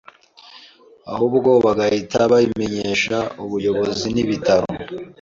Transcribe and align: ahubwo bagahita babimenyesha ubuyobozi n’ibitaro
ahubwo 1.13 1.51
bagahita 1.65 2.19
babimenyesha 2.31 3.17
ubuyobozi 3.43 4.07
n’ibitaro 4.11 4.67